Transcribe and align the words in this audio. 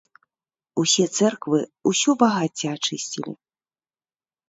Усе 0.83 1.05
цэрквы, 1.17 1.59
усё 1.93 2.11
багацце 2.25 2.67
ачысцілі. 2.75 3.33